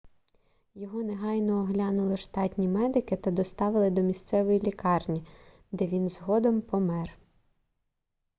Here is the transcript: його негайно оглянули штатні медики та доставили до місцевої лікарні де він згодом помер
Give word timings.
його 0.75 1.03
негайно 1.03 1.59
оглянули 1.61 2.17
штатні 2.17 2.67
медики 2.67 3.15
та 3.15 3.31
доставили 3.31 3.89
до 3.89 4.01
місцевої 4.01 4.59
лікарні 4.61 5.27
де 5.71 5.87
він 5.87 6.09
згодом 6.09 6.61
помер 6.61 7.17